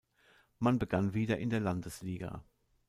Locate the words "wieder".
1.13-1.37